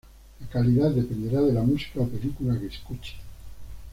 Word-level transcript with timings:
La 0.39 0.47
calidad 0.47 0.89
dependerá 0.89 1.41
de 1.41 1.53
la 1.53 1.61
música 1.61 1.99
o 2.01 2.07
película 2.07 2.59
que 2.59 2.65
escuche. 2.65 3.17